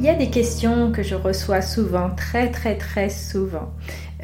[0.00, 3.72] Il y a des questions que je reçois souvent, très très très souvent.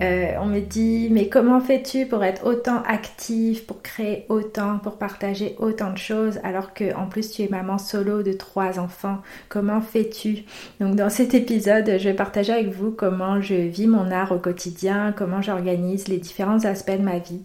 [0.01, 4.99] Euh, on me dit mais comment fais-tu pour être autant active, pour créer autant, pour
[4.99, 9.19] partager autant de choses alors que en plus tu es maman solo de trois enfants?
[9.49, 10.45] Comment fais-tu?
[10.81, 14.39] Donc dans cet épisode, je vais partager avec vous comment je vis mon art au
[14.39, 17.43] quotidien, comment j'organise les différents aspects de ma vie.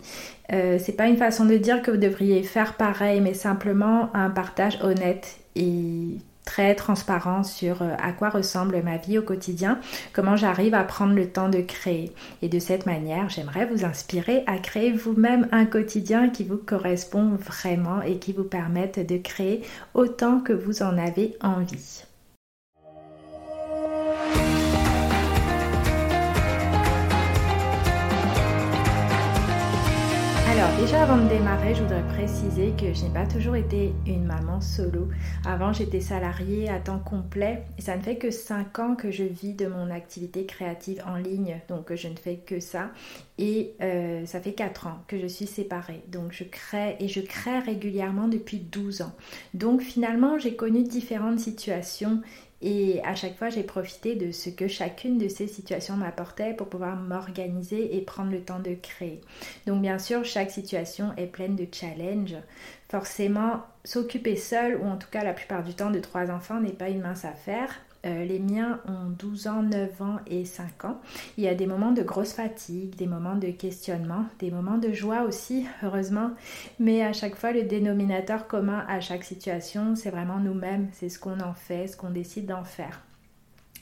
[0.54, 4.30] Euh, c'est pas une façon de dire que vous devriez faire pareil, mais simplement un
[4.30, 6.20] partage honnête et
[6.50, 9.80] très transparent sur euh, à quoi ressemble ma vie au quotidien,
[10.14, 12.12] comment j'arrive à prendre le temps de créer.
[12.42, 17.36] Et de cette manière, j'aimerais vous inspirer à créer vous-même un quotidien qui vous correspond
[17.36, 19.62] vraiment et qui vous permette de créer
[19.94, 22.09] autant que vous en avez envie.
[30.60, 34.26] Alors déjà avant de démarrer, je voudrais préciser que je n'ai pas toujours été une
[34.26, 35.08] maman solo.
[35.46, 39.24] Avant, j'étais salariée à temps complet et ça ne fait que 5 ans que je
[39.24, 42.90] vis de mon activité créative en ligne, donc je ne fais que ça.
[43.38, 46.04] Et euh, ça fait 4 ans que je suis séparée.
[46.10, 49.14] Donc je crée et je crée régulièrement depuis 12 ans.
[49.54, 52.22] Donc finalement, j'ai connu différentes situations
[52.62, 56.68] et à chaque fois, j'ai profité de ce que chacune de ces situations m'apportait pour
[56.68, 59.22] pouvoir m'organiser et prendre le temps de créer.
[59.66, 62.36] Donc bien sûr, chaque situation est pleine de challenges.
[62.90, 66.74] Forcément, s'occuper seul, ou en tout cas la plupart du temps de trois enfants, n'est
[66.74, 67.80] pas une mince affaire.
[68.06, 71.02] Euh, les miens ont 12 ans, 9 ans et 5 ans.
[71.38, 74.94] Il y a des moments de grosse fatigue, des moments de questionnement, des moments de
[74.94, 76.32] joie aussi, heureusement.
[76.80, 80.88] Mais à chaque fois, le dénominateur commun à chaque situation, c'est vraiment nous-mêmes.
[80.94, 83.02] C'est ce qu'on en fait, ce qu'on décide d'en faire.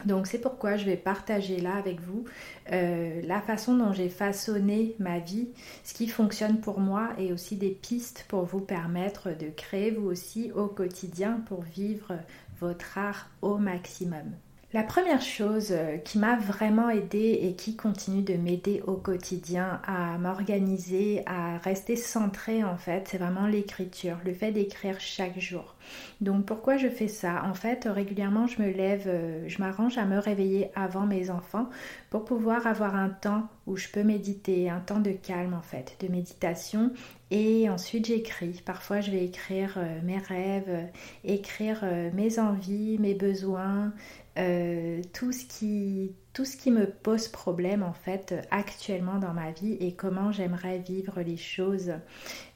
[0.05, 2.25] Donc c'est pourquoi je vais partager là avec vous
[2.71, 5.47] euh, la façon dont j'ai façonné ma vie,
[5.83, 10.07] ce qui fonctionne pour moi et aussi des pistes pour vous permettre de créer vous
[10.07, 12.13] aussi au quotidien pour vivre
[12.59, 14.33] votre art au maximum.
[14.73, 19.79] La première chose euh, qui m'a vraiment aidé et qui continue de m'aider au quotidien
[19.85, 25.75] à m'organiser, à rester centrée en fait, c'est vraiment l'écriture, le fait d'écrire chaque jour.
[26.19, 27.45] Donc pourquoi je fais ça?
[27.45, 31.69] En fait, régulièrement, je me lève, euh, je m'arrange à me réveiller avant mes enfants
[32.09, 35.95] pour pouvoir avoir un temps où je peux méditer, un temps de calme en fait,
[36.01, 36.91] de méditation.
[37.31, 38.61] Et ensuite, j'écris.
[38.65, 40.87] Parfois, je vais écrire euh, mes rêves,
[41.23, 43.93] écrire mes envies, mes besoins,
[44.37, 50.31] euh, tout, ce qui, me pose problème en fait actuellement dans ma vie et comment
[50.31, 51.93] j'aimerais vivre les choses.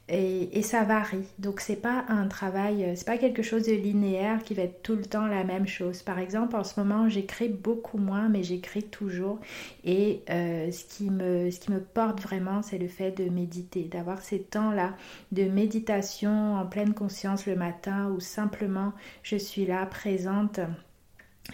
[0.08, 1.26] Et, ça varie.
[1.38, 4.94] Donc c'est pas un travail, c'est pas quelque chose de linéaire qui va être tout
[4.94, 6.02] le temps la même chose.
[6.02, 9.40] Par exemple, en ce moment, j'écris beaucoup moins, mais j'écris toujours.
[9.84, 13.84] Et euh, ce, qui me, ce qui me porte vraiment, c'est le fait de méditer,
[13.84, 14.94] d'avoir ces temps-là
[15.32, 20.60] de méditation en pleine conscience le matin où simplement je suis là présente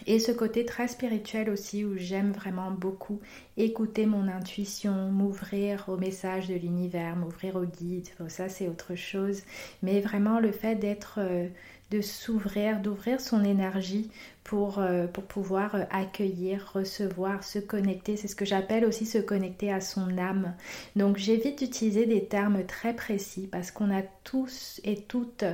[0.06, 3.20] et ce côté très spirituel aussi où j'aime vraiment beaucoup
[3.56, 8.08] écouter mon intuition, m'ouvrir au message de l'univers, m'ouvrir au guide.
[8.28, 9.42] ça c'est autre chose.
[9.82, 11.48] Mais vraiment le fait d'être, euh,
[11.90, 14.10] de s'ouvrir, d'ouvrir son énergie
[14.48, 18.16] pour, euh, pour pouvoir euh, accueillir, recevoir, se connecter.
[18.16, 20.54] C'est ce que j'appelle aussi se connecter à son âme.
[20.96, 25.44] Donc j'évite d'utiliser des termes très précis parce qu'on a tous et toutes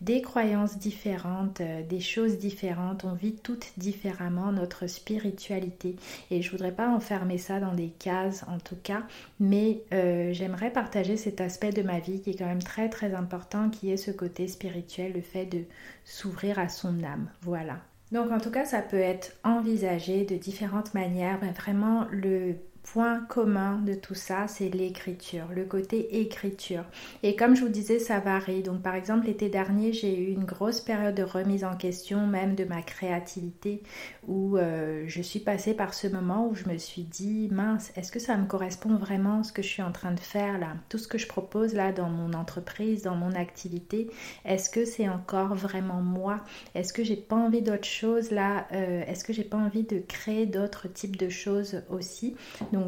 [0.00, 3.04] des croyances différentes, euh, des choses différentes.
[3.04, 5.96] On vit toutes différemment notre spiritualité.
[6.30, 9.02] Et je voudrais pas enfermer ça dans des cases en tout cas,
[9.40, 13.68] mais j'aimerais partager cet aspect de ma vie qui est quand même très très important,
[13.68, 15.64] qui est ce côté spirituel, le fait de
[16.04, 17.28] s'ouvrir à son âme.
[17.42, 17.78] Voilà.
[18.12, 22.56] Donc en tout cas, ça peut être envisagé de différentes manières, mais vraiment le
[22.92, 26.84] point commun de tout ça, c'est l'écriture, le côté écriture.
[27.22, 28.62] Et comme je vous disais, ça varie.
[28.62, 32.54] Donc par exemple, l'été dernier, j'ai eu une grosse période de remise en question, même
[32.54, 33.82] de ma créativité,
[34.26, 38.10] où euh, je suis passée par ce moment où je me suis dit, mince, est-ce
[38.10, 40.68] que ça me correspond vraiment ce que je suis en train de faire là?
[40.88, 44.08] Tout ce que je propose là dans mon entreprise, dans mon activité,
[44.44, 46.40] est-ce que c'est encore vraiment moi?
[46.74, 48.66] Est-ce que j'ai pas envie d'autre chose là?
[48.72, 52.34] Euh, Est-ce que j'ai pas envie de créer d'autres types de choses aussi?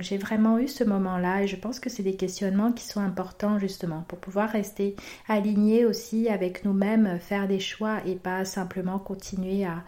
[0.00, 3.58] J'ai vraiment eu ce moment-là et je pense que c'est des questionnements qui sont importants
[3.58, 4.96] justement pour pouvoir rester
[5.28, 9.82] alignés aussi avec nous-mêmes, faire des choix et pas simplement continuer à,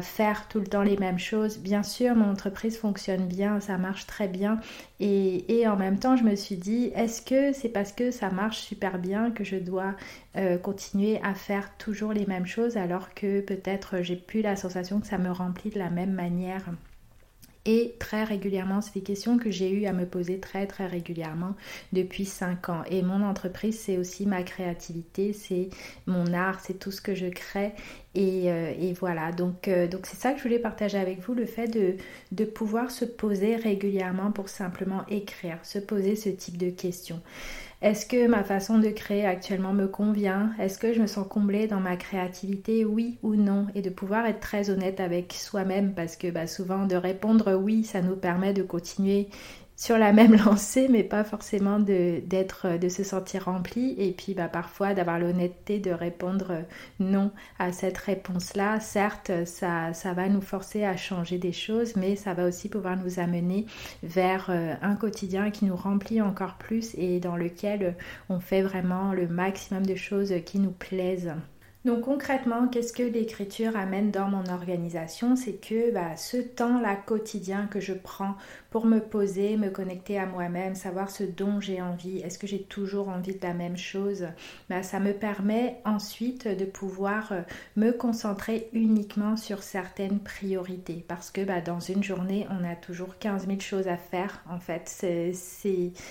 [0.00, 1.58] faire tout le temps les mêmes choses.
[1.58, 4.60] Bien sûr, mon entreprise fonctionne bien, ça marche très bien.
[4.98, 8.60] Et, en même temps, je me suis dit, est-ce que c'est parce que ça marche
[8.60, 9.94] super bien que je dois
[10.36, 15.00] euh, continuer à faire toujours les mêmes choses alors que peut-être j'ai plus la sensation
[15.00, 16.64] que ça me remplit de la même manière?
[17.70, 21.54] Et très régulièrement, c'est des questions que j'ai eu à me poser très très régulièrement
[21.92, 22.82] depuis 5 ans.
[22.90, 25.68] Et mon entreprise, c'est aussi ma créativité, c'est
[26.06, 27.74] mon art, c'est tout ce que je crée.
[28.14, 31.44] Et, euh, voilà, donc euh, donc c'est ça que je voulais partager avec vous, le
[31.44, 31.68] fait
[32.32, 37.20] de pouvoir se poser régulièrement pour simplement écrire, se poser ce type de questions.
[37.80, 40.52] Est-ce que ma façon de créer actuellement me convient?
[40.58, 42.84] Est-ce que je me sens comblée dans ma créativité?
[42.84, 43.66] Oui ou non?
[43.76, 47.84] Et de pouvoir être très honnête avec soi-même parce que bah, souvent de répondre oui,
[47.84, 49.28] ça nous permet de continuer
[49.78, 53.94] sur la même lancée, mais pas forcément de, d'être, de se sentir rempli.
[53.96, 56.64] Et puis bah, parfois d'avoir l'honnêteté de répondre
[56.98, 58.80] non à cette réponse-là.
[58.80, 62.96] Certes, ça, ça va nous forcer à changer des choses, mais ça va aussi pouvoir
[62.96, 63.66] nous amener
[64.02, 67.94] vers euh, un quotidien qui nous remplit encore plus et dans lequel
[68.28, 71.32] on fait vraiment le maximum de choses qui nous plaisent.
[71.84, 75.36] Donc concrètement, qu'est-ce que l'écriture amène dans mon organisation?
[75.36, 78.34] C'est que bah, ce temps-là quotidien que je prends
[78.70, 82.62] pour me poser, me connecter à moi-même, savoir ce dont j'ai envie, est-ce que j'ai
[82.62, 84.26] toujours envie de la même chose,
[84.68, 87.40] bah, ça me permet ensuite de pouvoir euh,
[87.76, 91.04] me concentrer uniquement sur certaines priorités.
[91.08, 94.42] Parce que bah, dans une journée, on a toujours 15 000 choses à faire.
[94.50, 95.32] En fait, c'est,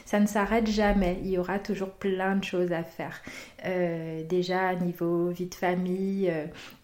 [0.05, 1.19] ça ne s'arrête jamais.
[1.21, 3.21] Il y aura toujours plein de choses à faire.
[3.65, 6.31] Euh, déjà au niveau vie de famille,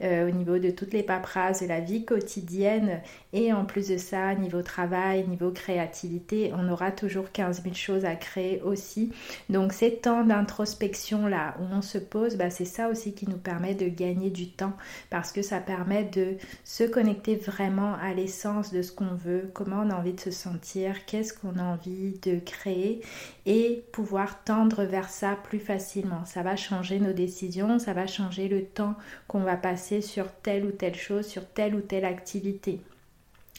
[0.02, 3.98] euh, au niveau de toutes les paperasses de la vie quotidienne et en plus de
[3.98, 9.13] ça, niveau travail, niveau créativité, on aura toujours 15 000 choses à créer aussi.
[9.50, 13.38] Donc ces temps d'introspection là où on se pose, bah, c'est ça aussi qui nous
[13.38, 14.74] permet de gagner du temps
[15.10, 19.83] parce que ça permet de se connecter vraiment à l'essence de ce qu'on veut, comment
[19.86, 23.01] on a envie de se sentir, qu'est-ce qu'on a envie de créer
[23.45, 26.25] et pouvoir tendre vers ça plus facilement.
[26.25, 28.95] Ça va changer nos décisions, ça va changer le temps
[29.30, 32.81] qu'on va passer sur telle ou telle chose, sur telle ou telle activité.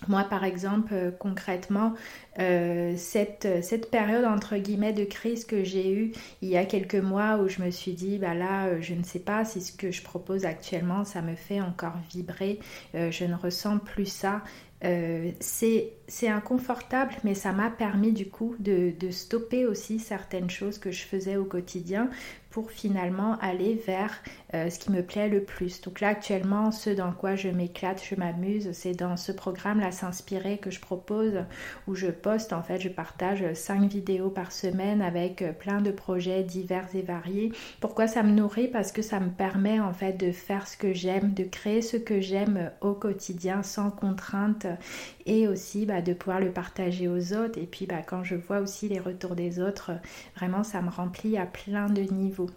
[0.09, 1.95] Moi, par exemple, euh, concrètement,
[2.39, 6.13] euh, cette, cette, période entre guillemets de crise que j'ai eue
[6.43, 9.05] il y a quelques mois où je me suis dit, bah là, euh, je ne
[9.05, 12.59] sais pas si ce que je propose actuellement, ça me fait encore vibrer,
[12.93, 14.43] je ne ressens plus ça.
[15.41, 21.03] c'est inconfortable, mais ça m'a permis du coup de, stopper aussi certaines choses que je
[21.03, 22.11] faisais au quotidien
[22.55, 24.13] pour finalement aller vers
[24.55, 25.81] euh, ce qui me plaît le plus.
[25.81, 29.91] Donc là actuellement, ce dans quoi je m'éclate, je m'amuse, c'est dans ce programme là
[29.91, 31.35] s'inspirer que je propose
[31.89, 35.91] où je poste en fait, je partage 5 vidéos par semaine avec euh, plein de
[35.91, 37.51] projets divers et variés.
[37.81, 38.69] Pourquoi ça me nourrit?
[38.69, 41.97] Parce que ça me permet en fait de faire ce que j'aime, de créer ce
[41.97, 44.69] que j'aime au quotidien sans contrainte
[45.27, 47.59] et aussi bah, de pouvoir le partager aux autres.
[47.59, 49.93] Et puis bah, quand je vois aussi les retours des autres,
[50.37, 52.51] vraiment ça me remplit à plein de niveaux.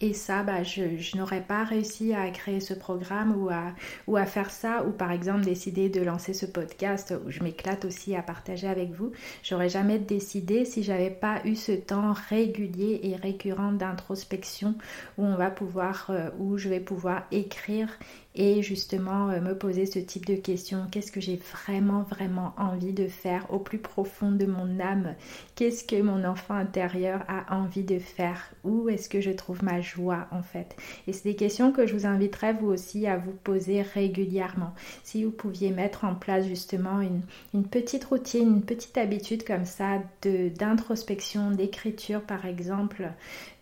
[0.00, 3.72] Et ça, bah, je, n'aurais pas réussi à créer ce programme ou à,
[4.06, 7.84] ou à faire ça, ou par exemple décider de lancer ce podcast où je m'éclate
[7.84, 9.12] aussi à partager avec vous.
[9.42, 14.74] J'aurais jamais décidé si j'avais pas eu ce temps régulier et récurrent d'introspection
[15.16, 17.88] où on va pouvoir, euh, où je vais pouvoir écrire
[18.34, 20.86] et justement euh, me poser ce type de questions.
[20.90, 25.14] Qu'est-ce que j'ai vraiment, vraiment envie de faire au plus profond de mon âme?
[25.54, 28.50] Qu'est-ce que mon enfant intérieur a envie de faire?
[28.64, 30.76] Où est-ce que je trouve ma joie en fait?
[31.06, 34.74] Et c'est des questions que je vous inviterai vous aussi à vous poser régulièrement.
[35.04, 37.22] Si vous pouviez mettre en place justement une,
[37.52, 43.12] une petite routine, une petite habitude comme ça d'introspection, d'écriture par exemple,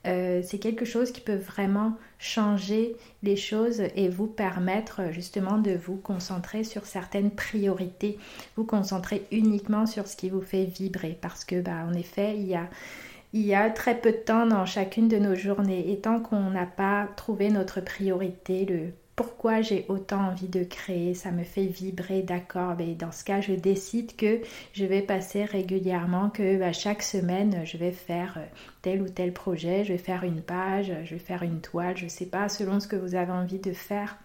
[0.07, 5.73] euh, c'est quelque chose qui peut vraiment changer les choses et vous permettre justement de
[5.73, 8.19] vous concentrer sur certaines priorités,
[8.57, 11.19] vous concentrer uniquement sur ce qui vous fait vibrer.
[11.21, 15.19] Parce que bah, en effet il y a très peu de temps dans chacune de
[15.19, 15.93] nos journées.
[15.93, 21.15] Et tant qu'on n'a pas trouvé notre priorité, le pourquoi j'ai autant envie de créer,
[21.15, 24.41] ça me fait vibrer, d'accord, mais dans ce cas, je décide que
[24.73, 28.47] je vais passer régulièrement, que bah, chaque semaine, je vais faire euh,
[28.83, 32.09] tel ou tel projet, je vais faire une page, je vais faire une toile, je
[32.09, 34.17] sais pas, selon ce que vous avez envie de faire.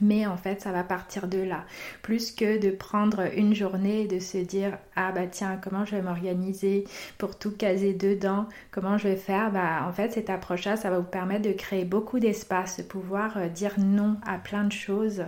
[0.00, 1.64] Mais en fait, ça va partir de là.
[2.02, 5.96] Plus que de prendre une journée et de se dire Ah bah tiens, comment je
[5.96, 6.84] vais m'organiser
[7.16, 8.46] pour tout caser dedans?
[8.70, 9.50] Comment je vais faire?
[9.50, 13.38] Bah en fait, cette approche-là, ça va vous permettre de créer beaucoup d'espace, de pouvoir
[13.38, 15.24] euh, dire non à plein de choses,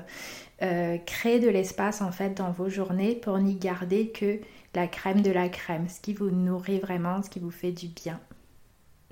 [0.63, 4.39] euh, créer de l'espace en fait dans vos journées pour n'y garder que
[4.75, 7.89] la crème de la crème, ce qui vous nourrit vraiment, ce qui vous fait du
[7.89, 8.21] bien.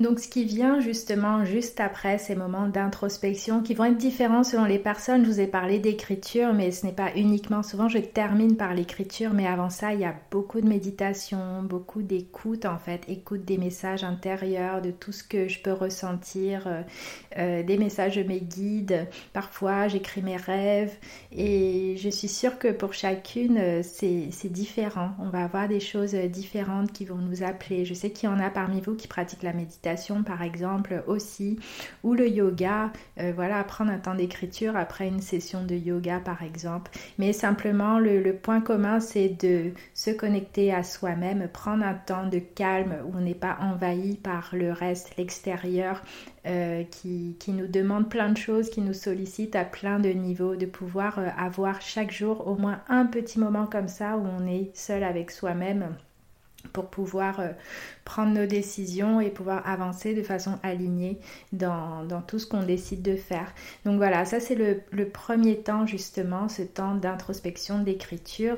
[0.01, 4.65] Donc ce qui vient justement juste après ces moments d'introspection qui vont être différents selon
[4.65, 8.57] les personnes, je vous ai parlé d'écriture mais ce n'est pas uniquement, souvent je termine
[8.57, 13.03] par l'écriture mais avant ça il y a beaucoup de méditation, beaucoup d'écoute en fait,
[13.09, 16.83] écoute des messages intérieurs, de tout ce que je peux ressentir, euh,
[17.37, 20.95] euh, des messages de mes guides, parfois j'écris mes rêves
[21.33, 26.15] et je suis sûre que pour chacune euh, c'est différent, on va avoir des choses
[26.15, 27.85] différentes qui vont nous appeler.
[27.85, 29.88] Je sais qu'il y en a parmi vous qui pratiquent la méditation
[30.25, 31.59] par exemple aussi,
[32.03, 36.43] ou le yoga, euh, voilà, prendre un temps d'écriture après une session de yoga par
[36.43, 36.91] exemple.
[37.19, 42.39] Mais simplement le, point commun c'est de se connecter à soi-même, prendre un temps de
[42.39, 46.03] calme où on n'est pas envahi par le reste, l'extérieur,
[46.47, 50.57] euh, qui, qui, nous demande plein de choses, qui nous sollicite à plein de niveaux,
[50.57, 54.47] de pouvoir euh, avoir chaque jour au moins un petit moment comme ça où on
[54.47, 55.97] est seul avec soi-même
[56.73, 57.41] pour pouvoir
[58.05, 61.19] prendre nos décisions et pouvoir avancer de façon alignée
[61.53, 63.53] dans, tout ce qu'on décide de faire.
[63.85, 68.57] Donc voilà, ça c'est le, premier temps justement, ce temps d'introspection, d'écriture.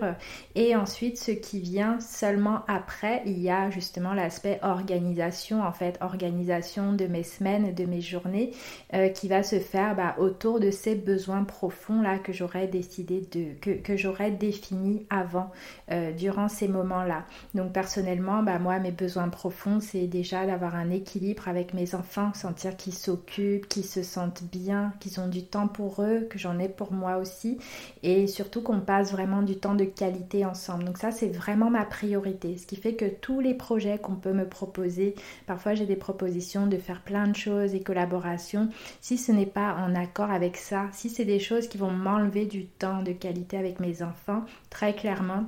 [0.54, 5.98] Et ensuite, ce qui vient seulement après, il y a justement l'aspect organisation, en fait,
[6.00, 8.52] organisation de mes semaines, de mes journées,
[8.94, 13.26] euh, qui va se faire bah, autour de ces besoins profonds là que j'aurais décidé
[13.32, 15.50] de, que, j'aurais défini avant,
[15.90, 17.24] euh, durant ces moments-là.
[17.54, 17.99] Donc personnellement,
[18.42, 22.76] bah, moi, mes besoins profonds, profond, c'est déjà d'avoir un équilibre avec mes enfants, sentir
[22.76, 26.68] qu'ils s'occupent, qu'ils se sentent bien, qu'ils ont du temps pour eux, que j'en ai
[26.68, 27.58] pour moi aussi,
[28.02, 30.84] et surtout qu'on passe vraiment du temps de qualité ensemble.
[30.84, 34.34] Donc ça, c'est vraiment ma priorité, ce qui fait que tous les projets qu'on peut
[34.34, 35.14] me proposer,
[35.46, 38.68] parfois j'ai des propositions de faire plein de choses et collaborations,
[39.00, 42.44] si ce n'est pas en accord avec ça, si c'est des choses qui vont m'enlever
[42.44, 45.46] du temps de qualité avec mes enfants, très clairement,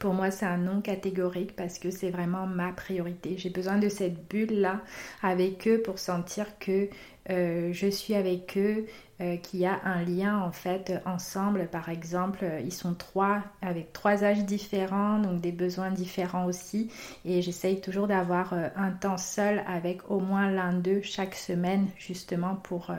[0.00, 3.36] pour moi, c'est un non catégorique parce que c'est vraiment ma priorité.
[3.38, 4.82] J'ai besoin de cette bulle-là
[5.22, 6.88] avec eux pour sentir que
[7.30, 8.86] euh, je suis avec eux,
[9.20, 11.68] euh, qu'il y a un lien en fait ensemble.
[11.68, 16.90] Par exemple, ils sont trois avec trois âges différents, donc des besoins différents aussi.
[17.24, 21.88] Et j'essaye toujours d'avoir euh, un temps seul avec au moins l'un d'eux chaque semaine,
[21.96, 22.90] justement pour,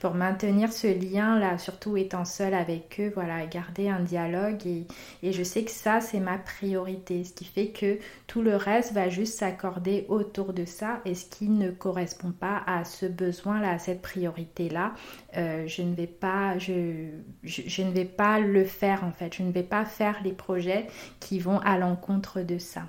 [0.00, 4.66] pour maintenir ce lien-là, surtout étant seul avec eux, voilà, garder un dialogue.
[4.66, 4.86] Et,
[5.22, 8.92] et je sais que ça, c'est ma priorité, ce qui fait que tout le reste
[8.92, 13.70] va juste s'accorder autour de ça et ce qui ne correspond pas à ce besoin-là,
[13.70, 14.92] à cette priorité-là.
[15.36, 19.52] Euh, je ne vais pas je, ne vais pas le faire en fait je ne
[19.52, 20.86] vais pas faire les projets
[21.20, 22.82] qui vont à l'encontre de ça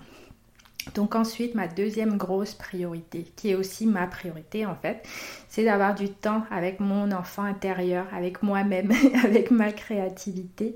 [0.95, 5.07] donc ensuite, ma deuxième grosse priorité, qui est aussi ma priorité en fait,
[5.47, 8.91] c'est d'avoir du temps avec mon enfant intérieur, avec moi-même,
[9.23, 10.75] avec ma créativité.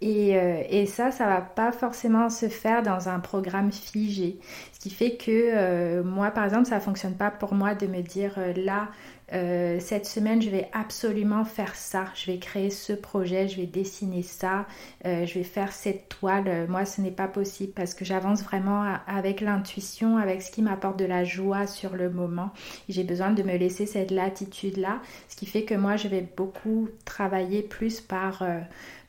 [0.00, 4.40] Et, euh, et, ça, ça va pas forcément se faire dans un programme figé.
[4.72, 8.00] Ce qui fait que euh, moi, par exemple, ça fonctionne pas pour moi de me
[8.00, 8.88] dire là,
[9.32, 12.06] euh, cette semaine, je vais absolument faire ça.
[12.14, 14.66] Je vais créer ce projet, je vais dessiner ça,
[15.06, 16.66] euh, je vais faire cette toile.
[16.68, 20.98] Moi, ce n'est pas possible parce que j'avance vraiment avec l'intuition, avec ce qui m'apporte
[20.98, 22.50] de la joie sur le moment.
[22.88, 26.88] J'ai besoin de me laisser cette latitude-là, ce qui fait que moi, je vais beaucoup
[27.04, 28.42] travailler plus par...
[28.42, 28.60] Euh,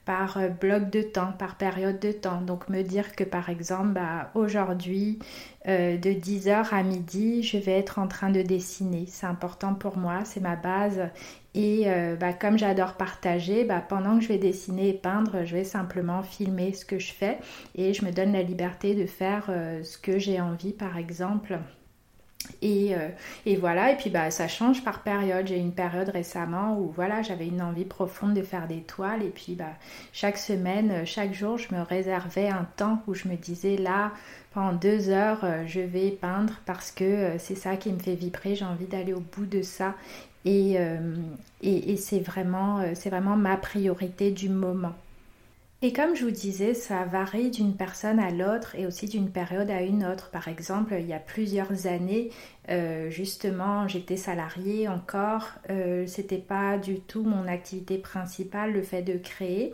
[0.05, 2.41] par euh, bloc de temps, par période de temps.
[2.41, 5.19] Donc me dire que par exemple, bah, aujourd'hui,
[5.67, 9.05] euh, de 10h à midi, je vais être en train de dessiner.
[9.07, 11.01] C'est important pour moi, c'est ma base.
[11.55, 15.55] Et euh, bah, comme j'adore partager, bah, pendant que je vais dessiner et peindre, je
[15.55, 17.39] vais simplement filmer ce que je fais
[17.75, 19.45] et je me donne la liberté de faire
[19.83, 21.59] ce que j'ai envie, par exemple.
[22.63, 23.09] Euh,
[23.45, 25.47] et, voilà, et puis bah, ça change par période.
[25.47, 29.23] J'ai eu une période récemment où voilà, j'avais une envie profonde de faire des toiles.
[29.23, 29.73] Et puis bah,
[30.11, 34.11] chaque semaine, euh, chaque jour, je me réservais un temps où je me disais là,
[34.53, 38.55] pendant deux heures, euh, je vais peindre parce que c'est ça qui me fait vibrer.
[38.55, 39.95] J'ai envie d'aller au bout de ça.
[40.45, 40.77] Et,
[41.61, 44.91] et c'est vraiment, vraiment ma priorité du moment.
[45.85, 49.69] Et comme je vous disais, ça varie d'une personne à l'autre et aussi d'une période
[49.69, 50.29] à une autre.
[50.31, 52.29] Par exemple, il y a plusieurs années,
[53.09, 55.49] justement, j'étais salariée encore.
[56.07, 59.73] C'était pas du tout mon activité principale, le fait de créer.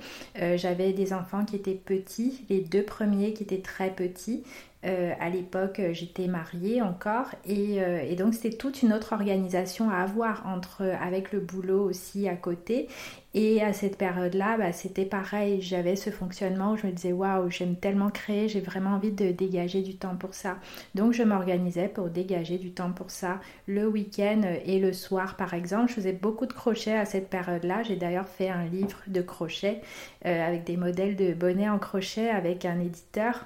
[0.55, 4.43] J'avais des enfants qui étaient petits, les deux premiers qui étaient très petits.
[4.85, 9.97] Euh, à l'époque, j'étais mariée encore euh, et, donc c'était toute une autre organisation à
[9.97, 12.87] avoir entre avec le boulot aussi à côté.
[13.33, 15.61] Et à cette période-là, bah, c'était pareil.
[15.61, 19.31] J'avais ce fonctionnement où je me disais waouh, j'aime tellement créer, j'ai vraiment envie de
[19.31, 20.57] dégager du temps pour ça.
[20.95, 25.53] Donc je m'organisais pour dégager du temps pour ça le week-end et le soir, par
[25.53, 25.89] exemple.
[25.89, 27.83] Je faisais beaucoup de crochets à cette période-là.
[27.83, 29.81] J'ai d'ailleurs fait un livre de crochet
[30.25, 33.45] euh, avec des modèles de bonnets en crochet avec un éditeur.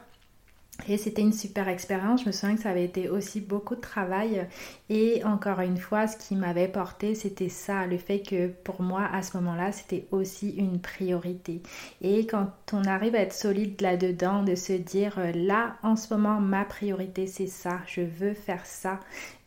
[0.88, 2.22] Et c'était une super expérience.
[2.24, 4.48] Je me souviens que ça avait été aussi beaucoup de travail.
[4.90, 9.08] Et encore une fois, ce qui m'avait porté, c'était ça, le fait que pour moi,
[9.14, 11.62] à ce moment-là, c'était aussi une priorité.
[12.02, 16.12] Et quand on arrive à être solide là-dedans, de se dire, euh, là, en ce
[16.14, 19.00] moment, ma priorité, c'est ça, je veux faire ça,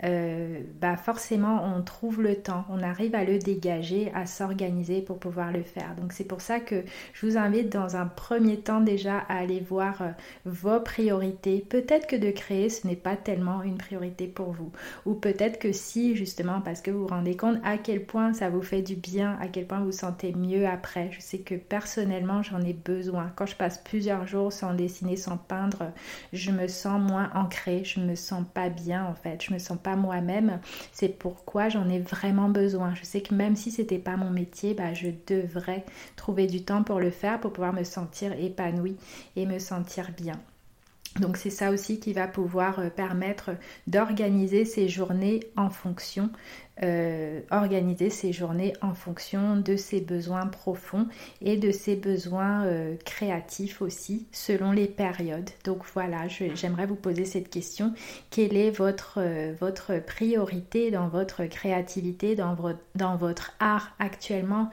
[0.04, 5.18] euh, bah forcément, on trouve le temps, on arrive à le dégager, à s'organiser pour
[5.18, 5.95] pouvoir le faire.
[5.99, 9.61] Donc c'est pour ça que je vous invite dans un premier temps déjà à aller
[9.61, 10.11] voir euh,
[10.45, 11.15] vos priorités.
[11.18, 14.73] Peut-être que de créer, ce n'est pas tellement une priorité pour vous.
[15.04, 18.50] Ou peut-être que si, justement, parce que vous vous rendez compte à quel point ça
[18.50, 21.11] vous fait du bien, à quel point vous vous sentez mieux après.
[21.12, 23.32] Je sais que personnellement, j'en ai besoin.
[23.37, 25.92] Quand je passe plusieurs jours sans dessiner, sans peindre,
[26.32, 29.78] je me sens moins ancrée, je me sens pas bien en fait, je me sens
[29.78, 30.61] pas moi-même.
[30.92, 32.94] C'est pourquoi j'en ai vraiment besoin.
[32.94, 35.85] Je sais que même si c'était pas mon métier, bah, je devrais
[36.16, 38.96] trouver du temps pour le faire, pour pouvoir me sentir épanouie
[39.37, 40.40] et me sentir bien.
[41.20, 43.50] Donc c'est ça aussi qui va pouvoir euh, permettre
[43.87, 46.30] d'organiser ces journées en fonction,
[46.82, 51.08] euh, organiser ces journées en fonction de ses besoins profonds
[51.40, 55.50] et de ses besoins euh, créatifs aussi selon les périodes.
[55.64, 57.94] Donc voilà, j'aimerais vous poser cette question.
[58.30, 59.20] Quelle est votre,
[59.58, 62.56] votre priorité dans votre créativité, dans,
[62.94, 64.70] dans votre art actuellement?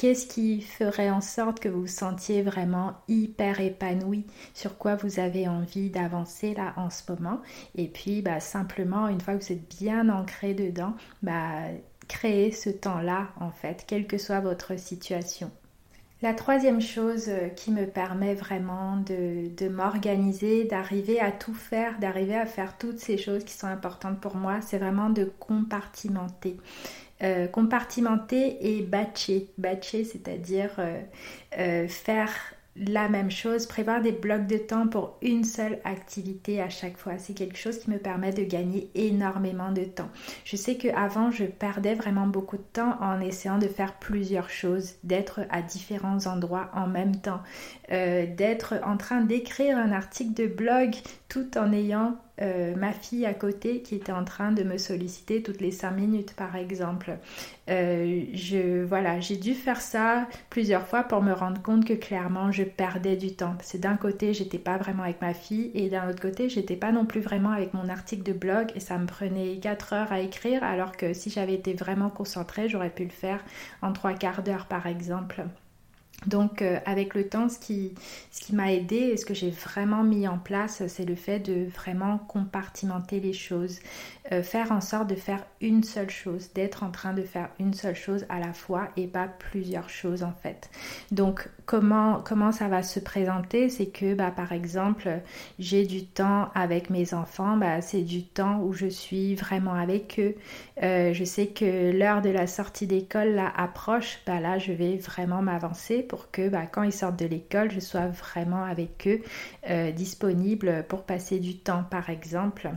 [0.00, 4.24] Qu'est-ce qui ferait en sorte que vous vous sentiez vraiment hyper épanoui?
[4.54, 7.42] Sur quoi vous avez envie d'avancer là en ce moment?
[7.74, 11.64] Et puis bah, simplement, une fois que vous êtes bien ancré dedans, bah,
[12.08, 15.50] créez ce temps-là en fait, quelle que soit votre situation.
[16.22, 22.36] La troisième chose euh, qui me permet vraiment de, m'organiser, d'arriver à tout faire, d'arriver
[22.36, 26.56] à faire toutes ces choses qui sont importantes pour moi, c'est vraiment de compartimenter.
[27.22, 29.50] Euh, compartimenter et batcher.
[29.58, 31.02] Batcher, c'est-à-dire euh,
[31.58, 32.30] euh, faire
[32.76, 37.18] la même chose, prévoir des blocs de temps pour une seule activité à chaque fois.
[37.18, 40.08] C'est quelque chose qui me permet de gagner énormément de temps.
[40.46, 44.94] Je sais qu'avant, je perdais vraiment beaucoup de temps en essayant de faire plusieurs choses,
[45.04, 47.42] d'être à différents endroits en même temps,
[47.90, 50.94] d'être en train d'écrire un article de blog
[51.30, 55.42] tout en ayant euh, ma fille à côté qui était en train de me solliciter
[55.42, 57.18] toutes les cinq minutes par exemple.
[57.70, 62.50] Euh, je voilà, j'ai dû faire ça plusieurs fois pour me rendre compte que clairement
[62.50, 63.54] je perdais du temps.
[63.62, 66.92] C'est d'un côté j'étais pas vraiment avec ma fille et d'un autre côté j'étais pas
[66.92, 70.20] non plus vraiment avec mon article de blog et ça me prenait 4 heures à
[70.20, 73.44] écrire alors que si j'avais été vraiment concentrée j'aurais pu le faire
[73.82, 75.44] en trois quarts d'heure par exemple.
[76.26, 77.94] Donc euh, avec le temps, ce qui,
[78.30, 81.38] ce qui m'a aidé et ce que j'ai vraiment mis en place, c'est le fait
[81.38, 83.78] de vraiment compartimenter les choses,
[84.32, 87.72] euh, faire en sorte de faire une seule chose, d'être en train de faire une
[87.72, 90.70] seule chose à la fois et pas plusieurs choses en fait.
[91.10, 93.70] Donc comment, comment ça va se présenter?
[93.70, 95.20] C'est que bah, par exemple,
[95.58, 100.18] j'ai du temps avec mes enfants, bah, c'est du temps où je suis vraiment avec
[100.18, 100.34] eux.
[100.82, 104.96] Euh, je sais que l'heure de la sortie d'école là approche, bah, là je vais
[104.96, 109.20] vraiment m'avancer pour que bah, quand ils sortent de l'école, je sois vraiment avec eux,
[109.70, 112.68] euh, disponible pour passer du temps par exemple.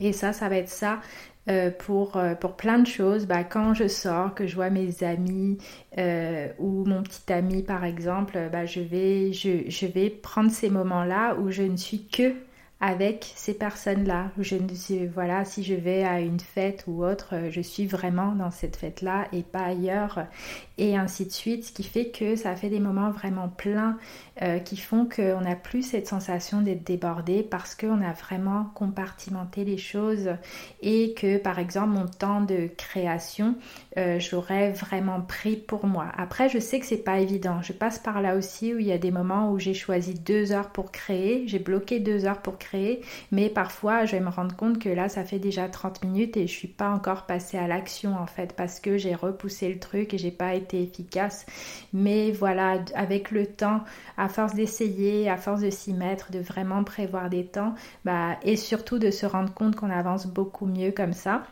[0.00, 1.00] Et ça, ça va être ça
[1.48, 3.26] euh, pour, euh, pour plein de choses.
[3.26, 5.58] Bah, quand je sors, que je vois mes amis
[6.60, 11.34] ou mon petit ami par exemple, bah, je, vais, je, je vais prendre ces moments-là
[11.34, 12.32] où je ne suis que
[12.80, 14.30] avec ces personnes-là.
[14.38, 18.50] Je ne voilà, si je vais à une fête ou autre, je suis vraiment dans
[18.50, 20.26] cette fête-là et pas ailleurs
[20.78, 23.96] et ainsi de suite, ce qui fait que ça fait des moments vraiment pleins
[24.42, 29.64] euh, qui font qu'on n'a plus cette sensation d'être débordé parce qu'on a vraiment compartimenté
[29.64, 30.28] les choses
[30.82, 33.54] et que par exemple mon temps de création,
[33.96, 36.08] euh, j'aurais vraiment pris pour moi.
[36.18, 37.62] Après, je sais que c'est pas évident.
[37.62, 40.52] Je passe par là aussi où il y a des moments où j'ai choisi deux
[40.52, 42.65] heures pour créer, j'ai bloqué deux heures pour créer
[43.32, 46.46] mais parfois je vais me rendre compte que là ça fait déjà 30 minutes et
[46.46, 50.14] je suis pas encore passée à l'action en fait parce que j'ai repoussé le truc
[50.14, 51.46] et j'ai pas été efficace.
[51.92, 53.82] Mais voilà, avec le temps,
[54.16, 57.74] à force d'essayer, à force de s'y mettre, de vraiment prévoir des temps,
[58.04, 61.44] bah, et surtout de se rendre compte qu'on avance beaucoup mieux comme ça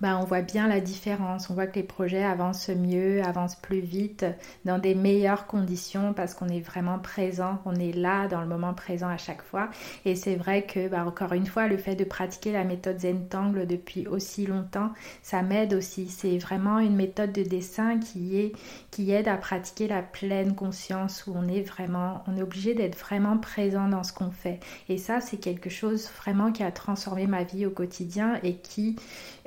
[0.00, 1.48] bah, on voit bien la différence.
[1.48, 4.26] On voit que les projets avancent mieux, avancent plus vite,
[4.64, 8.74] dans des meilleures conditions parce qu'on est vraiment présent, on est là dans le moment
[8.74, 9.70] présent à chaque fois.
[10.04, 13.66] Et c'est vrai que, bah, encore une fois, le fait de pratiquer la méthode Zentangle
[13.66, 14.90] depuis aussi longtemps,
[15.22, 16.08] ça m'aide aussi.
[16.08, 18.52] C'est vraiment une méthode de dessin qui, est,
[18.90, 22.98] qui aide à pratiquer la pleine conscience où on est vraiment, on est obligé d'être
[22.98, 24.60] vraiment présent dans ce qu'on fait.
[24.88, 28.96] Et ça, c'est quelque chose vraiment qui a transformé ma vie au quotidien et qui,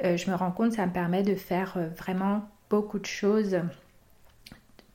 [0.03, 3.59] euh, je me rends compte, ça me permet de faire euh, vraiment beaucoup de choses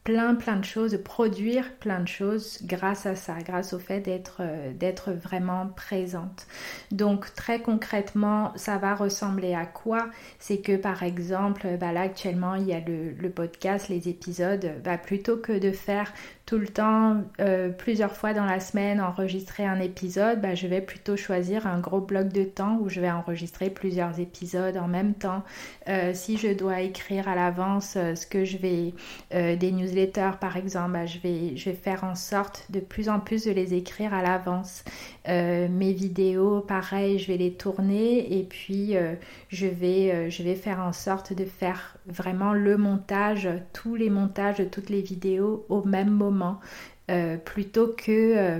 [0.05, 4.37] plein plein de choses, produire plein de choses grâce à ça, grâce au fait d'être
[4.41, 6.47] euh, d'être vraiment présente.
[6.93, 10.11] Donc très concrètement, ça va ressembler à quoi?
[10.39, 14.73] C'est que par exemple, bah là actuellement il y a le, le podcast, les épisodes,
[14.85, 16.13] bah plutôt que de faire
[16.47, 20.83] tout le temps, euh, plusieurs fois dans la semaine, enregistrer un épisode, bah, je vais
[20.83, 25.15] plutôt choisir un gros bloc de temps où je vais enregistrer plusieurs épisodes en même
[25.15, 25.43] temps.
[25.89, 28.93] Euh, si je dois écrire à l'avance euh, ce que je vais,
[29.31, 33.21] des newsletters par exemple, bah, je, vais, je vais faire en sorte de plus en
[33.21, 34.85] plus de les écrire à l'avance.
[35.27, 38.95] mes vidéos, pareil, je vais les tourner et puis
[39.49, 44.59] je, vais, je vais faire en sorte de faire vraiment le montage, tous les montages
[44.59, 46.34] de toutes les vidéos au même moment
[47.11, 48.59] euh, plutôt que euh,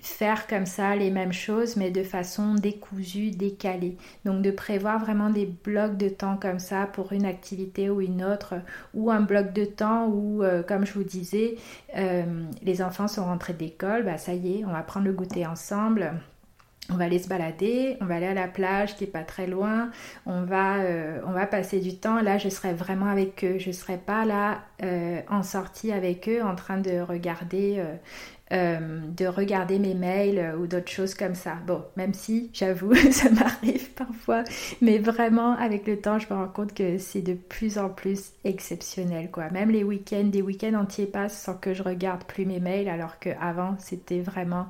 [0.00, 3.96] faire comme ça les mêmes choses mais de façon décousue, décalée.
[4.24, 8.24] Donc de prévoir vraiment des blocs de temps comme ça pour une activité ou une
[8.24, 8.54] autre
[8.94, 11.56] ou un bloc de temps où euh, comme je vous disais
[11.94, 16.14] les enfants sont rentrés d'école, bah ça y est, on va prendre le goûter ensemble
[16.92, 19.46] on va aller se balader, on va aller à la plage qui est pas très
[19.46, 19.90] loin,
[20.26, 22.20] on va, euh, on va passer du temps.
[22.20, 23.58] Là, je serai vraiment avec eux.
[23.58, 27.82] Je ne serai pas là euh, en sortie avec eux en train de regarder
[28.52, 31.56] euh, de regarder mes mails euh, ou d'autres choses comme ça.
[31.66, 34.44] Bon, même si j'avoue, ça m'arrive parfois,
[34.80, 38.32] mais vraiment avec le temps, je me rends compte que c'est de plus en plus
[38.44, 39.48] exceptionnel, quoi.
[39.50, 43.18] Même les week-ends, des week-ends entiers passent sans que je regarde plus mes mails, alors
[43.18, 44.66] qu'avant c'était vraiment,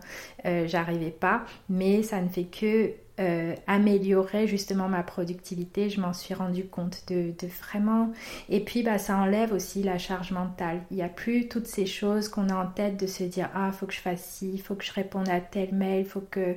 [0.46, 1.44] euh, j'arrivais pas.
[1.68, 2.92] Mais ça ne fait que
[3.22, 7.32] euh, améliorer justement ma productivité, je m'en suis rendu compte de,
[7.62, 8.10] vraiment.
[8.48, 10.80] Et puis bah, ça enlève aussi la charge mentale.
[10.90, 13.70] Il n'y a plus toutes ces choses qu'on a en tête de se dire ah
[13.70, 16.56] faut que je fasse ci, faut que je réponde à tel mail, faut que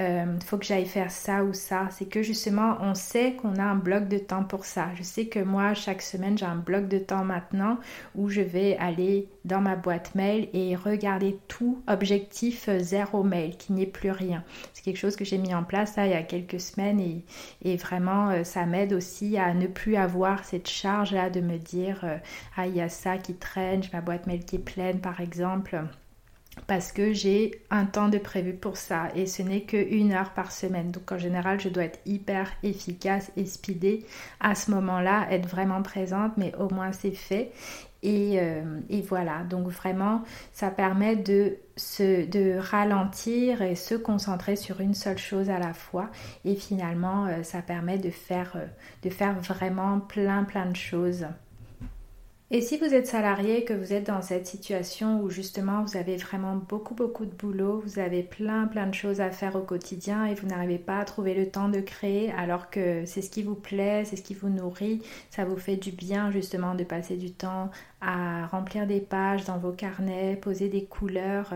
[0.00, 1.88] euh, faut que j'aille faire ça ou ça.
[1.90, 4.88] C'est que justement on sait qu'on a un bloc de temps pour ça.
[4.96, 7.78] Je sais que moi chaque semaine j'ai un bloc de temps maintenant
[8.16, 13.56] où je vais aller dans ma boîte mail et regarder tout objectif euh, zéro mail,
[13.56, 14.42] qu'il n'y ait plus rien.
[14.74, 17.00] C'est quelque chose que j'ai mis en place il y a quelques semaines
[17.62, 21.58] et, vraiment euh, ça m'aide aussi à ne plus avoir cette charge là de me
[21.58, 22.16] dire euh,
[22.56, 25.82] ah il y a ça qui traîne, ma boîte mail qui est pleine par exemple
[26.66, 30.52] parce que j'ai un temps de prévu pour ça et ce n'est qu'une heure par
[30.52, 30.90] semaine.
[30.90, 34.04] Donc en général, je dois être hyper efficace et speedée
[34.40, 37.52] à ce moment-là, être vraiment présente, mais au moins c'est fait.
[38.04, 41.56] Euh, et, voilà, donc vraiment, ça permet de,
[42.00, 46.10] de ralentir et se concentrer sur une seule chose à la fois.
[46.44, 48.66] Et finalement, euh, ça permet de faire, euh,
[49.02, 51.26] de faire vraiment plein, plein de choses.
[52.52, 56.16] Et si vous êtes salarié, que vous êtes dans cette situation où justement vous avez
[56.16, 60.24] vraiment beaucoup beaucoup de boulot, vous avez plein plein de choses à faire au quotidien
[60.24, 63.44] et vous n'arrivez pas à trouver le temps de créer alors que c'est ce qui
[63.44, 67.16] vous plaît, c'est ce qui vous nourrit, ça vous fait du bien justement de passer
[67.16, 71.52] du temps à remplir des pages dans vos carnets, poser des couleurs,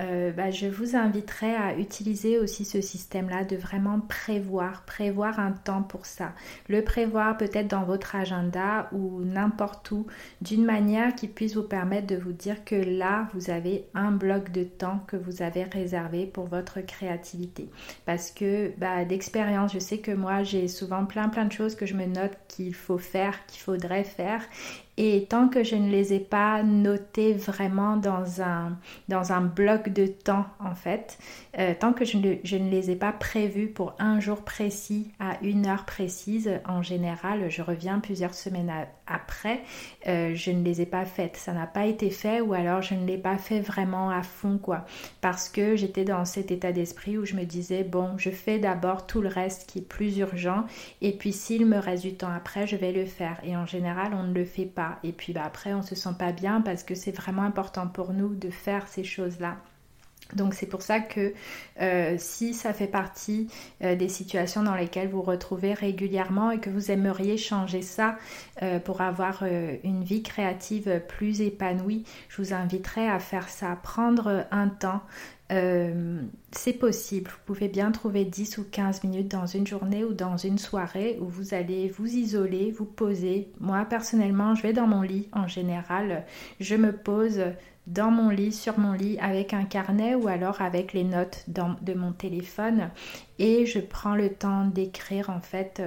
[0.00, 5.52] euh, bah, je vous inviterai à utiliser aussi ce système-là de vraiment prévoir, prévoir un
[5.52, 6.32] temps pour ça.
[6.68, 10.06] Le prévoir peut-être dans votre agenda ou n'importe où,
[10.40, 14.50] d'une manière qui puisse vous permettre de vous dire que là, vous avez un bloc
[14.50, 17.68] de temps que vous avez réservé pour votre créativité.
[18.06, 21.86] Parce que bah, d'expérience, je sais que moi, j'ai souvent plein plein de choses que
[21.86, 24.42] je me note qu'il faut faire, qu'il faudrait faire.
[24.98, 28.76] Et tant que je ne les ai pas notés vraiment dans un,
[29.08, 31.18] dans un bloc de temps, en fait,
[31.58, 35.10] euh, tant que je ne, je ne, les ai pas prévus pour un jour précis
[35.18, 38.70] à une heure précise, en général, je reviens plusieurs semaines
[39.06, 39.62] après,
[40.06, 41.36] euh, je ne les ai pas faites.
[41.36, 44.58] Ça n'a pas été fait ou alors je ne l'ai pas fait vraiment à fond,
[44.58, 44.84] quoi.
[45.22, 49.06] Parce que j'étais dans cet état d'esprit où je me disais, bon, je fais d'abord
[49.06, 50.64] tout le reste qui est plus urgent
[51.00, 53.40] et puis s'il me reste du temps après, je vais le faire.
[53.42, 56.14] Et en général, on ne le fait pas et puis bah, après, on se sent
[56.18, 59.56] pas bien parce que c'est vraiment important pour nous de faire ces choses-là.
[60.34, 61.34] Donc c'est pour ça que
[61.80, 63.48] euh, si ça fait partie
[63.82, 68.16] euh, des situations dans lesquelles vous retrouvez régulièrement et que vous aimeriez changer ça
[68.62, 69.44] euh, pour avoir
[69.84, 75.02] une vie créative plus épanouie, je vous inviterai à faire ça, prendre un temps.
[76.52, 80.36] C'est possible, vous pouvez bien trouver 10 ou 15 minutes dans une journée ou dans
[80.36, 83.48] une soirée où vous allez vous isoler, vous poser.
[83.60, 85.28] Moi personnellement, je vais dans mon lit.
[85.32, 86.24] En général,
[86.60, 87.42] je me pose
[87.86, 91.94] dans mon lit, sur mon lit, avec un carnet ou alors avec les notes de
[91.94, 92.90] mon téléphone.
[93.38, 95.82] Et je prends le temps d'écrire en fait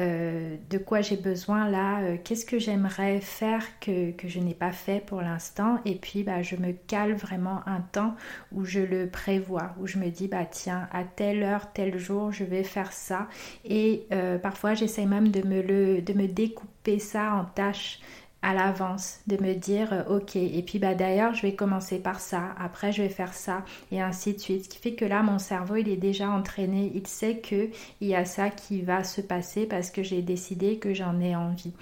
[0.00, 4.54] euh, euh, de quoi j'ai besoin là, euh, qu'est-ce que j'aimerais faire que, je n'ai
[4.54, 5.78] pas fait pour l'instant?
[5.84, 8.14] Et puis bah, je me cale vraiment un temps
[8.52, 12.32] où je le prévois, où je me dis bah tiens à telle heure, tel jour
[12.32, 13.28] je vais faire ça.
[13.64, 14.06] Et
[14.42, 18.00] parfois j'essaie même de me, de me découper ça en tâches
[18.42, 22.20] à l'avance, de me dire euh, ok, et puis bah d'ailleurs je vais commencer par
[22.20, 24.64] ça, après je vais faire ça, et ainsi de suite.
[24.64, 27.68] Ce qui fait que là mon cerveau il est déjà entraîné, il sait que
[28.00, 31.36] il y a ça qui va se passer parce que j'ai décidé que j'en ai
[31.36, 31.72] envie.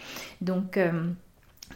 [0.40, 1.10] Donc euh,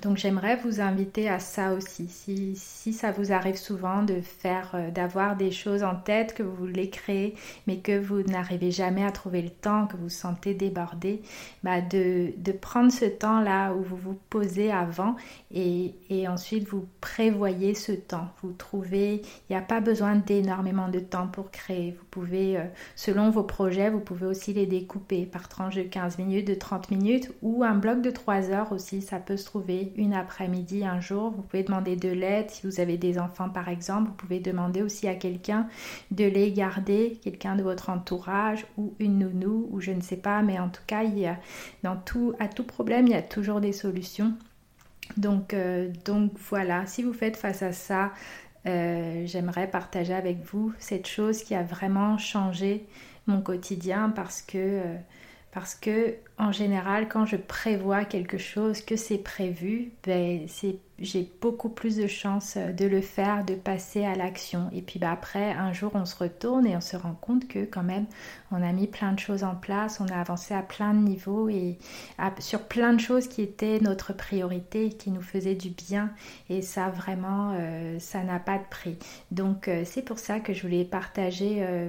[0.02, 2.08] donc j'aimerais vous inviter à ça aussi.
[2.08, 6.42] Si, si, ça vous arrive souvent de faire, euh, d'avoir des choses en tête que
[6.42, 7.34] vous voulez créer,
[7.66, 11.22] mais que vous n'arrivez jamais à trouver le temps, que vous sentez débordé,
[11.62, 15.14] bah de, de, prendre ce temps-là où vous vous posez avant
[15.52, 18.28] et, et, ensuite vous prévoyez ce temps.
[18.42, 21.92] Vous trouvez, il n'y a pas besoin d'énormément de temps pour créer.
[21.92, 22.64] Vous pouvez, euh,
[22.96, 26.90] selon vos projets, vous pouvez aussi les découper par tranche de 15 minutes, de 30
[26.90, 31.00] minutes ou un bloc de 3 heures aussi, ça peut se trouver une après-midi, un
[31.00, 31.30] jour.
[31.30, 34.08] Vous pouvez demander de l'aide si vous avez des enfants par exemple.
[34.08, 35.68] Vous pouvez demander aussi à quelqu'un
[36.10, 40.42] de les garder, quelqu'un de votre entourage ou une nounou ou je ne sais pas.
[40.42, 41.38] Mais en tout cas, il y a,
[41.82, 44.34] dans tout, à tout problème, il y a toujours des solutions.
[45.16, 48.12] Donc, euh, donc voilà, si vous faites face à ça,
[48.66, 52.86] euh, j'aimerais partager avec vous cette chose qui a vraiment changé
[53.26, 54.58] mon quotidien parce que...
[54.58, 54.96] Euh,
[55.52, 60.46] parce que en général, quand je prévois quelque chose, que c'est prévu, ben,
[60.98, 64.70] j'ai beaucoup plus de chances de le faire, de passer à l'action.
[64.72, 67.66] Et puis ben, après, un jour, on se retourne et on se rend compte que
[67.66, 68.06] quand même,
[68.50, 71.50] on a mis plein de choses en place, on a avancé à plein de niveaux
[71.50, 71.78] et
[72.38, 76.10] sur plein de choses qui étaient notre priorité, qui nous faisaient du bien.
[76.48, 78.96] Et ça, vraiment, euh, ça n'a pas de prix.
[79.30, 81.88] Donc, euh, c'est pour ça que je voulais partager euh,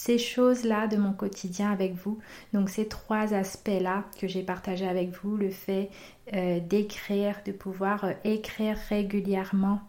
[0.00, 2.18] ces choses-là de mon quotidien avec vous.
[2.54, 5.90] Donc ces trois aspects-là que j'ai partagé avec vous, le fait
[6.32, 9.80] euh, d'écrire, de pouvoir euh, écrire régulièrement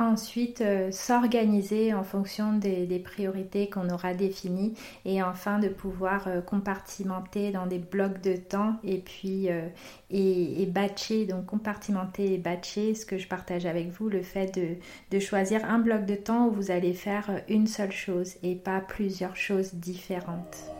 [0.00, 4.72] Ensuite, euh, s'organiser en fonction des, priorités qu'on aura définies
[5.04, 9.68] et enfin de pouvoir euh, compartimenter dans des blocs de temps et puis euh,
[10.10, 14.76] et, batcher, donc compartimenter et batcher ce que je partage avec vous, le fait de,
[15.14, 18.80] de choisir un bloc de temps où vous allez faire une seule chose et pas
[18.80, 20.79] plusieurs choses différentes.